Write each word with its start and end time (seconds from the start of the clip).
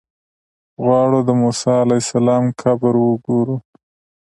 غواړو 0.83 1.19
د 1.27 1.29
موسی 1.41 1.73
علیه 1.83 2.01
السلام 2.03 2.43
قبر 2.61 2.93
وګورو. 3.05 3.55